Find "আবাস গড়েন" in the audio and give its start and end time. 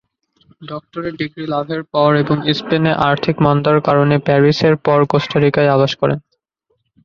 5.75-6.19